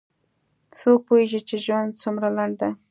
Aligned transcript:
څوک 0.77 0.99
پوهیږي 1.07 1.39
چې 1.47 1.55
ژوند 1.65 1.99
څومره 2.01 2.27
لنډ 2.37 2.55
ده 2.61 2.69